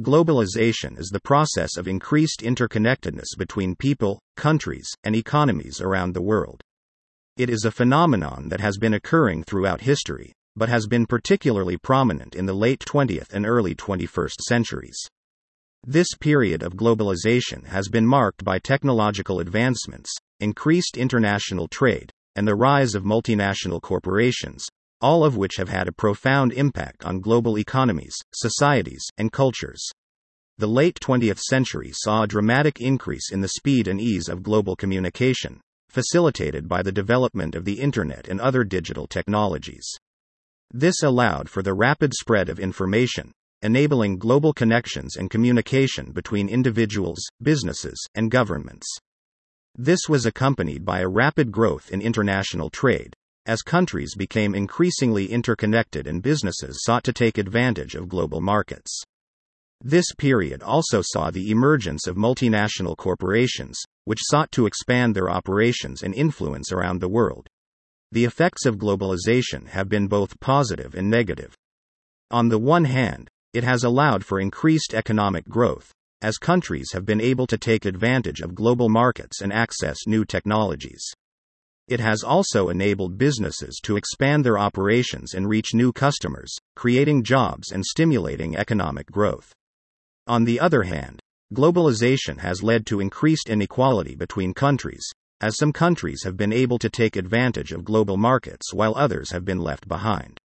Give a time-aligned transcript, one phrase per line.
[0.00, 6.62] Globalization is the process of increased interconnectedness between people, countries, and economies around the world.
[7.36, 12.34] It is a phenomenon that has been occurring throughout history, but has been particularly prominent
[12.34, 14.96] in the late 20th and early 21st centuries.
[15.86, 22.56] This period of globalization has been marked by technological advancements, increased international trade, and the
[22.56, 24.66] rise of multinational corporations,
[25.02, 29.84] all of which have had a profound impact on global economies, societies, and cultures.
[30.58, 34.76] The late 20th century saw a dramatic increase in the speed and ease of global
[34.76, 39.86] communication, facilitated by the development of the Internet and other digital technologies.
[40.70, 47.20] This allowed for the rapid spread of information, enabling global connections and communication between individuals,
[47.42, 48.86] businesses, and governments.
[49.76, 53.14] This was accompanied by a rapid growth in international trade,
[53.46, 59.02] as countries became increasingly interconnected and businesses sought to take advantage of global markets.
[59.84, 66.02] This period also saw the emergence of multinational corporations, which sought to expand their operations
[66.02, 67.48] and influence around the world.
[68.12, 71.54] The effects of globalization have been both positive and negative.
[72.30, 77.20] On the one hand, it has allowed for increased economic growth, as countries have been
[77.20, 81.02] able to take advantage of global markets and access new technologies.
[81.92, 87.70] It has also enabled businesses to expand their operations and reach new customers, creating jobs
[87.70, 89.52] and stimulating economic growth.
[90.26, 91.20] On the other hand,
[91.52, 95.04] globalization has led to increased inequality between countries,
[95.42, 99.44] as some countries have been able to take advantage of global markets while others have
[99.44, 100.38] been left behind.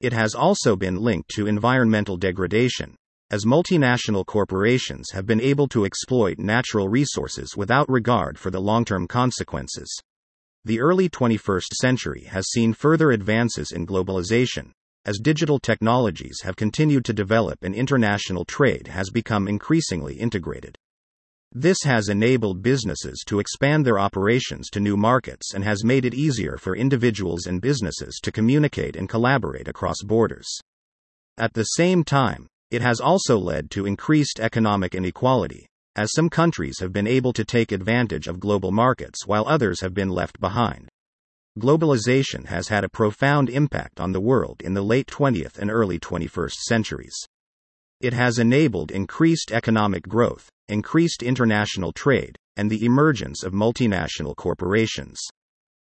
[0.00, 2.96] It has also been linked to environmental degradation,
[3.30, 8.86] as multinational corporations have been able to exploit natural resources without regard for the long
[8.86, 10.00] term consequences.
[10.64, 14.72] The early 21st century has seen further advances in globalization,
[15.06, 20.76] as digital technologies have continued to develop and international trade has become increasingly integrated.
[21.52, 26.14] This has enabled businesses to expand their operations to new markets and has made it
[26.14, 30.46] easier for individuals and businesses to communicate and collaborate across borders.
[31.38, 35.66] At the same time, it has also led to increased economic inequality,
[36.00, 39.92] as some countries have been able to take advantage of global markets while others have
[39.92, 40.88] been left behind.
[41.58, 45.98] Globalization has had a profound impact on the world in the late 20th and early
[45.98, 47.14] 21st centuries.
[48.00, 55.20] It has enabled increased economic growth, increased international trade, and the emergence of multinational corporations.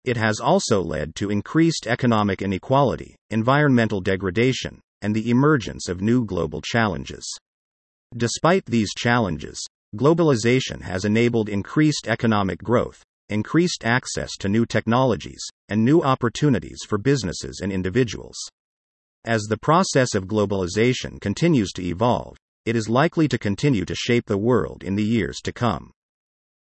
[0.07, 6.25] It has also led to increased economic inequality, environmental degradation, and the emergence of new
[6.25, 7.27] global challenges.
[8.17, 9.63] Despite these challenges,
[9.97, 16.97] Globalization has enabled increased economic growth, increased access to new technologies, and new opportunities for
[16.97, 18.37] businesses and individuals.
[19.25, 24.27] As the process of globalization continues to evolve, it is likely to continue to shape
[24.27, 25.91] the world in the years to come.